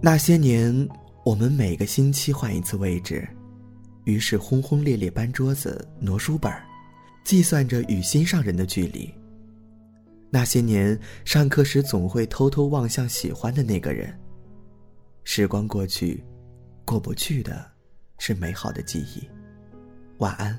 [0.00, 0.88] 那些年，
[1.24, 3.28] 我们每个星期换一次位置，
[4.04, 6.52] 于是轰轰烈烈搬桌子、挪书本
[7.24, 9.12] 计算着与心上人的距离。
[10.30, 14.16] 那些年，上课时总会偷偷望向喜欢的那个人。
[15.24, 16.22] 时光过去，
[16.84, 17.66] 过不去的，
[18.18, 19.28] 是美好的记忆。
[20.18, 20.58] 晚安。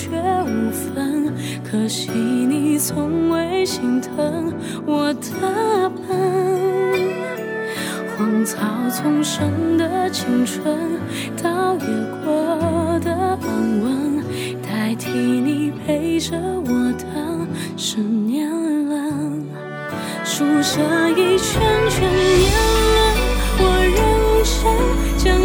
[0.00, 0.10] 却
[0.44, 1.34] 无分，
[1.68, 4.54] 可惜你从未心疼
[4.86, 6.06] 我的笨。
[8.16, 8.58] 荒草
[8.90, 10.62] 丛生的青春，
[11.42, 11.86] 倒也
[12.24, 14.22] 过的安稳，
[14.62, 17.04] 代替你陪着我的
[17.76, 18.48] 是年
[18.86, 19.44] 轮，
[20.24, 22.67] 数着一圈圈年，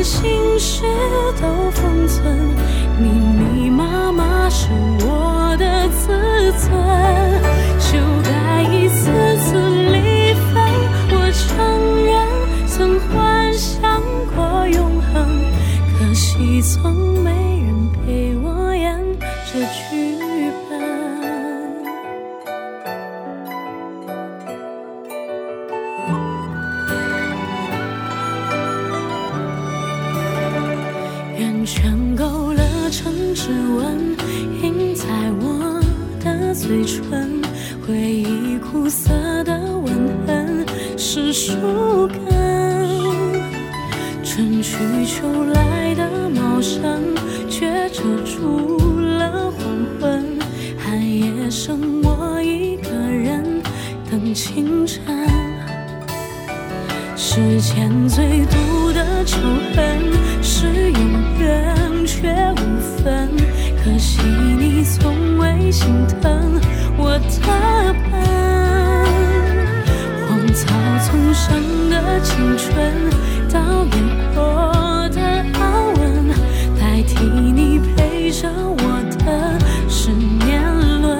[0.03, 0.83] 心事
[1.41, 2.37] 都封存，
[2.99, 4.67] 密密麻麻是
[4.99, 6.69] 我的自尊，
[7.79, 9.57] 就该一次次
[9.93, 10.61] 离分，
[11.09, 11.47] 我承
[12.05, 12.13] 认。
[12.67, 14.01] 曾幻想
[14.35, 15.13] 过永恒，
[15.97, 17.73] 可惜从没人
[18.05, 18.32] 陪
[36.66, 37.41] 嘴唇，
[37.85, 39.12] 回忆苦涩
[39.44, 39.94] 的吻
[40.25, 40.66] 痕
[40.97, 42.18] 是树根。
[44.24, 47.13] 春去秋来的茂盛，
[47.50, 49.62] 却遮住了黄
[50.00, 50.40] 昏。
[50.79, 53.62] 寒夜剩我一个人
[54.09, 55.03] 等清晨。
[57.18, 59.38] 世间最毒的仇
[59.75, 60.00] 恨
[60.41, 61.00] 是有
[61.41, 63.29] 缘却无分，
[65.73, 65.91] 心
[66.22, 66.61] 疼
[66.95, 68.13] 我的笨。
[70.22, 70.61] 荒草
[71.03, 72.69] 丛生的青春。
[73.51, 73.91] 倒也
[74.34, 74.39] 过
[75.09, 75.19] 的
[75.59, 75.61] 安
[76.00, 76.01] 稳，
[76.79, 78.84] 代替你陪着我
[79.25, 79.25] 的
[79.89, 80.61] 是年
[81.01, 81.19] 轮，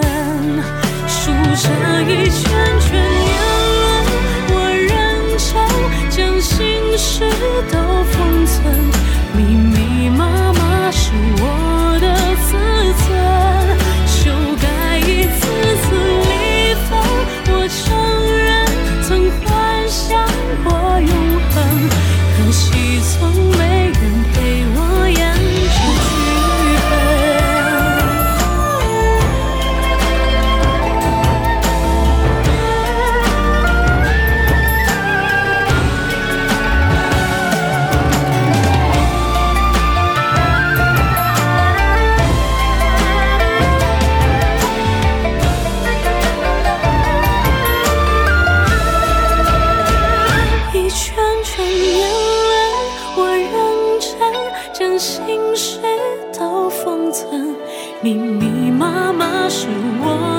[1.08, 1.68] 数着
[2.04, 2.42] 一圈
[2.80, 2.90] 圈
[23.06, 24.00] 从没人
[24.32, 24.78] 陪我
[25.10, 26.08] 演这剧
[26.90, 26.94] 本，
[50.74, 51.52] 一圈圈
[54.98, 55.80] 心事
[56.38, 57.56] 都封存，
[58.02, 59.68] 密密麻麻是
[60.02, 60.33] 我